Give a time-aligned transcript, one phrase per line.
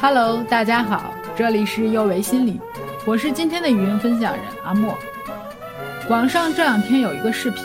[0.00, 2.60] Hello，大家好，这里是幼为心理，
[3.04, 4.96] 我是今天的语音分享人阿莫。
[6.08, 7.64] 网上这两天有一个视频，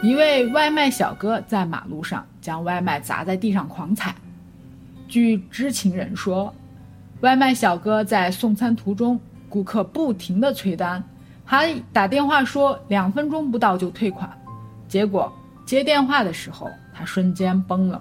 [0.00, 4.14] 一位外卖小哥在马路上将外卖砸在地上狂踩。
[5.08, 6.54] 据知情人说，
[7.20, 11.02] 外卖小哥在送餐途中，顾客不停的催单，
[11.44, 14.30] 还打电话说两分钟不到就退款，
[14.86, 15.32] 结果
[15.66, 18.00] 接电话的时候他瞬间崩了。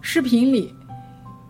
[0.00, 0.74] 视频里。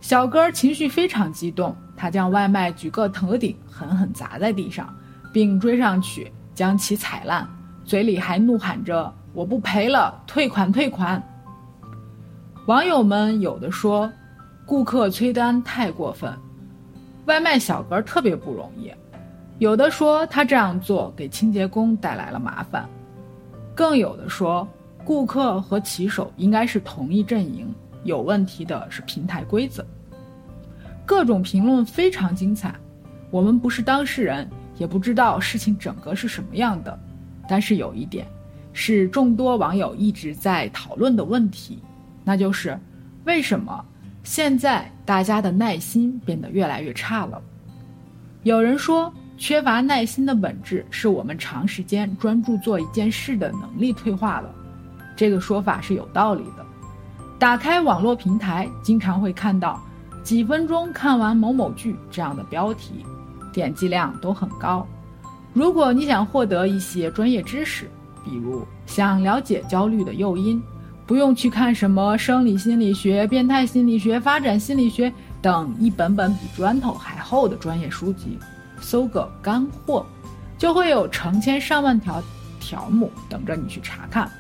[0.01, 4.93] 小哥情绪非常激动，他将外卖举个头顶，狠狠砸在地上，
[5.33, 7.47] 并追上去将其踩烂，
[7.85, 11.23] 嘴里还怒喊着：“我不赔了，退款退款！”
[12.67, 14.11] 网友们有的说，
[14.65, 16.33] 顾客催单太过分，
[17.27, 18.91] 外卖小哥特别不容易；
[19.59, 22.85] 有的说他这样做给清洁工带来了麻烦；
[23.75, 24.67] 更有的说，
[25.05, 27.73] 顾客和骑手应该是同一阵营。
[28.05, 29.85] 有问题的是平台规则。
[31.05, 32.75] 各种评论非常精彩，
[33.31, 34.49] 我们不是当事人，
[34.79, 36.99] 也不知道事情整个是什么样的。
[37.49, 38.27] 但是有一点，
[38.73, 41.83] 是众多网友一直在讨论的问题，
[42.23, 42.79] 那就是
[43.25, 43.85] 为什么
[44.23, 47.43] 现在大家的耐心变得越来越差了？
[48.45, 54.55] 有人说，缺乏耐心的本质是我们长时间专注做一件事的能力退化了。
[55.17, 56.65] 这个说法是有道理的。
[57.41, 59.81] 打开网络平台，经常会看到
[60.23, 63.03] “几分钟看完某某剧”这样的标题，
[63.51, 64.87] 点击量都很高。
[65.55, 67.89] 如果你想获得一些专业知识，
[68.23, 70.63] 比如想了解焦虑的诱因，
[71.07, 78.39] 不用去看什么生理心理学、变态心理学、发展心理学等一本本比砖头还厚的专业书籍，
[78.83, 80.05] 搜个干货，
[80.59, 82.23] 就会有成千上万条
[82.61, 84.31] 条目等着你去查看。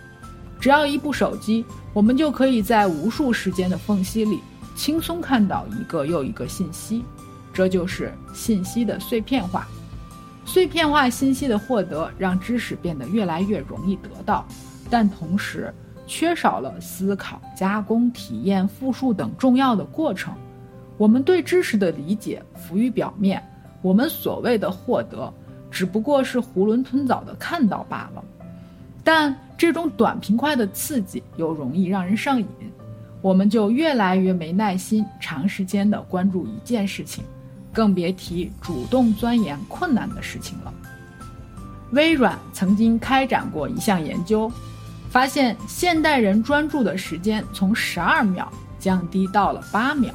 [0.61, 4.41] 只要一部手机，我们就可以在无数时间的缝隙里
[4.77, 7.03] 轻松看到一个又一个信息，
[7.53, 9.67] 这就是信息的碎片化。
[10.45, 14.45] 碎片化信息的获得让知识变得越来越容易得到，
[14.91, 15.73] 但同时
[16.07, 20.35] 缺少了思考、加工、体验、复述等重要的过程。
[20.99, 23.43] 我们对知识的理解浮于表面，
[23.81, 25.33] 我们所谓的获得
[25.71, 28.23] 只不过是囫囵吞枣的看到罢了。
[29.03, 32.47] 但这种短平快的刺激又容易让人上瘾，
[33.23, 37.25] 我们就越来越没耐心长时间的关注一件事情，
[37.73, 40.73] 更别提主动钻研困难的事情了。
[41.93, 44.51] 微软曾经开展过一项研究，
[45.11, 50.15] 发现现代人专注的时间从十二秒降低到了八秒，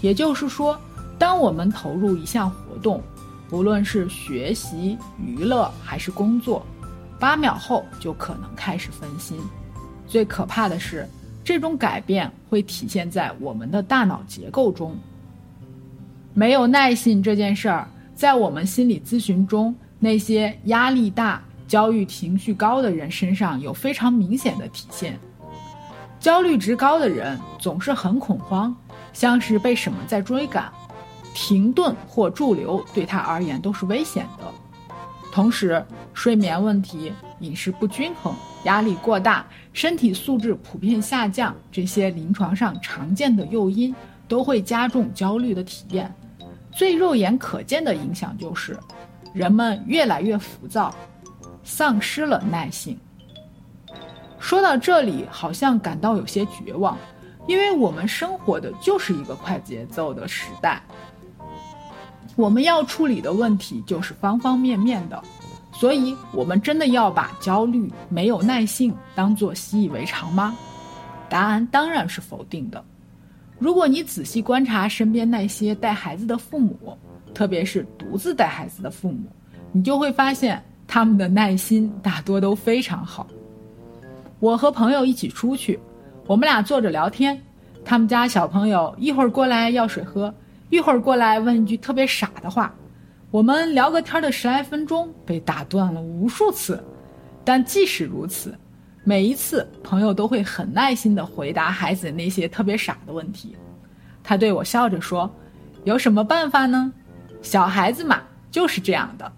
[0.00, 0.78] 也就是说，
[1.18, 3.00] 当我们投入一项活动，
[3.48, 6.66] 不论是学习、娱乐还是工作。
[7.18, 9.38] 八秒后就可能开始分心，
[10.06, 11.08] 最可怕的是，
[11.42, 14.96] 这种改变会体现在我们的大脑结构中。
[16.34, 25.18] 没有耐心这件事儿，在我们心理咨询中，那些压力大、焦虑情绪高的人身上有非常明显的体现。
[26.20, 28.76] 焦虑值高的人总是很恐慌，
[29.14, 30.70] 像是被什么在追赶，
[31.32, 34.44] 停顿或驻留对他而言都是危险的。
[35.36, 43.94] 同时，睡眠问题、饮食不均衡、压力过大、身体素质普遍下降，这些临床上常见的诱因
[44.26, 46.10] 都会加重焦虑的体验。
[46.72, 48.78] 最肉眼可见的影响就是，
[49.34, 50.90] 人们越来越浮躁，
[51.62, 52.98] 丧失了耐性。
[54.38, 56.96] 说到这里，好像感到有些绝望，
[57.46, 60.82] 因为我们生活的就是一个快节奏的时代。
[62.36, 65.20] 我们要处理的问题就是方方面面的，
[65.72, 70.54] 所以我们真的要把焦虑、没有耐性当做习以为常吗？
[71.28, 72.84] 答案当然是否定的。
[73.58, 76.96] 如果你仔细观察身边那些带孩子的父母，
[77.32, 79.24] 特别是独自带孩子的父母，
[79.72, 83.26] 你就会发现他们的耐心大多都非常好。
[84.40, 85.80] 我和朋友一起出去，
[86.26, 87.42] 我们俩坐着聊天，
[87.82, 90.32] 他们家小朋友一会儿过来要水喝。
[90.68, 92.74] 一会儿过来问一句特别傻的话，
[93.30, 96.82] 我们聊个天的十来分钟被打断了无数次，
[97.44, 98.56] 但即使如此，
[99.04, 103.56] 每一次朋友都会很耐心地回答孩子那些特别傻的问题。
[104.24, 105.30] 他对我笑着说
[105.84, 106.92] ：“有什么办法呢？
[107.42, 108.20] 小孩子嘛
[108.50, 109.32] 就是这样的。”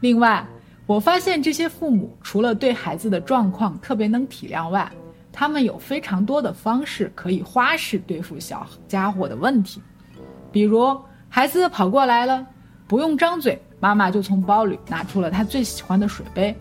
[0.00, 0.46] 另外，
[0.86, 4.88] 我发现这些父母除了对孩子的状况特别能体谅外，
[5.32, 9.82] 他们有非常多的方式可以花式对付小家伙的问题。
[10.56, 10.98] 比如
[11.28, 12.42] 孩子跑过来了，
[12.88, 16.56] 不用张嘴，妈妈就从包里拿出了他最喜欢的水杯。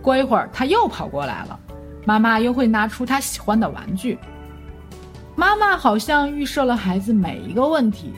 [0.00, 1.56] 过一会儿他又跑过来了，
[2.04, 4.18] 妈妈又会拿出他喜欢的玩具。
[5.36, 8.12] 妈妈好像预设了孩子每一个问题，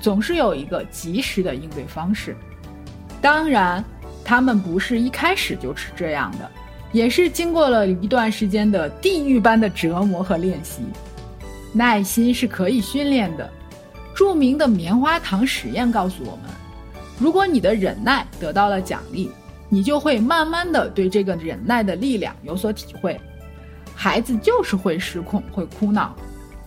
[0.00, 2.34] 总是有一个及时的应对方式。
[3.20, 3.84] 当然，
[4.24, 6.50] 他们不是一开始就是这样的，
[6.90, 10.80] 也是经过了一段时间的地狱般的折磨和练习。
[11.70, 13.46] 耐心是可以训练的。
[14.18, 16.50] 著名的棉花糖实验告诉我们，
[17.20, 19.30] 如果你的忍耐得到了奖励，
[19.68, 23.16] 你就会慢慢的对这个忍耐的力量有所体会。
[23.94, 26.16] 孩子就是会失控，会哭闹。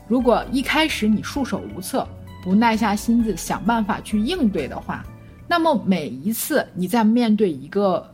[0.07, 2.07] 如果一开始你束手无策，
[2.41, 5.05] 不耐下心子想办法去应对的话，
[5.45, 8.09] 那么每一次你在面对一个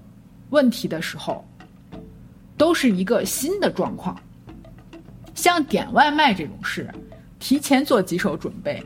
[0.50, 1.46] 问题的时候，
[2.58, 4.20] 都是一个新的状况。
[5.36, 6.90] 像点外卖这种事，
[7.38, 8.84] 提前做几手准备。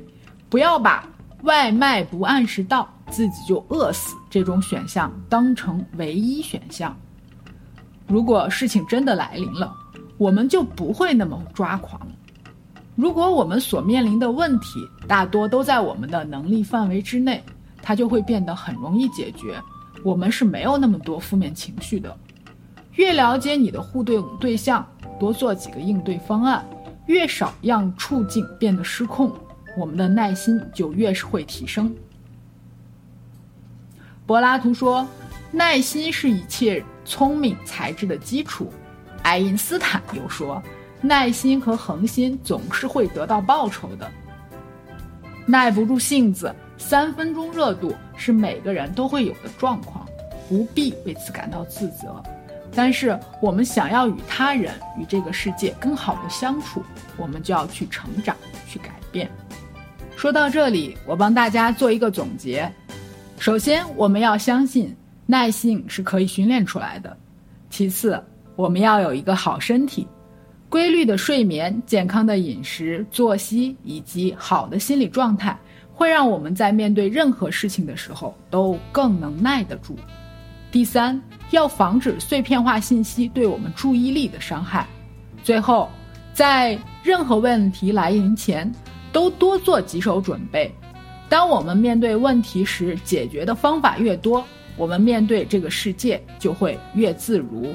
[0.51, 1.07] 不要把
[1.43, 6.93] 外卖不按时到，自己就饿死这种选项当成唯一选项。
[8.05, 9.73] 如果事情真的来临了，
[10.17, 12.05] 我们就不会那么抓狂。
[12.97, 17.41] 如果我们所面临的问题大多都在我们的能力范围之内，
[17.81, 19.57] 它就会变得很容易解决。
[20.03, 22.13] 我们是没有那么多负面情绪的。
[22.95, 24.85] 越了解你的互动对象，
[25.17, 26.67] 多做几个应对方案，
[27.05, 29.33] 越少让处境变得失控。
[29.77, 31.93] 我们的耐心就越是会提升。
[34.25, 35.07] 柏拉图说
[35.51, 38.71] ：“耐心是一切聪明才智的基础。”
[39.23, 40.61] 爱因斯坦又说
[41.01, 44.09] ：“耐心和恒心总是会得到报酬的。”
[45.45, 50.07] 耐不住性子，三分钟热度是每个人都会有的状况，
[50.47, 52.21] 不必为此感到自责。
[52.73, 56.81] 但是，我们想要与他人、与这个世界更好的相处，
[57.17, 59.29] 我们就要去成长，去改变。
[60.21, 62.71] 说到这里，我帮大家做一个总结。
[63.39, 64.95] 首先，我们要相信
[65.25, 67.17] 耐性是可以训练出来的。
[67.71, 68.23] 其次，
[68.55, 70.07] 我们要有一个好身体，
[70.69, 75.57] 规律的睡眠、健康的饮食、作息以及好的心理状态，
[75.91, 79.97] 会让我们在面对任何事情的时候都更能耐得住。
[80.71, 81.19] 第三，
[81.49, 84.85] 要防止碎片化信息对我们注意力的伤害。
[85.43, 85.89] 最后，
[86.31, 88.71] 在任何问题来临前。
[89.11, 90.73] 都多做几手准备。
[91.29, 97.73] 当我们面对问题时，解决的方法越多，我们面对这个世界就会越自如。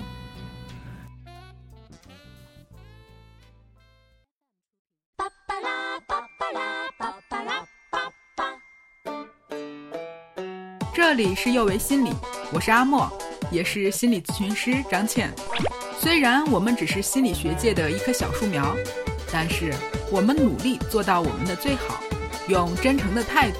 [10.92, 12.10] 这里是幼为心理，
[12.52, 13.08] 我是阿莫，
[13.50, 15.32] 也是心理咨询师张倩。
[15.98, 18.74] 虽然我们只是心理学界的一棵小树苗。
[19.32, 19.74] 但是，
[20.10, 22.00] 我们努力做到我们的最好，
[22.48, 23.58] 用真诚的态度、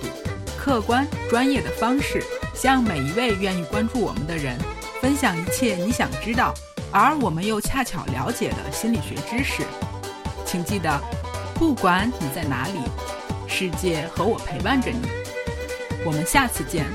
[0.57, 2.23] 客观专业的方式，
[2.55, 4.57] 向每一位愿意关注我们的人
[5.01, 6.55] 分享一切你想知道，
[6.91, 9.63] 而我们又恰巧了解的心理学知识。
[10.45, 11.01] 请记得，
[11.55, 12.79] 不管你在哪里，
[13.49, 15.09] 世界和我陪伴着你。
[16.05, 16.87] 我们下次见。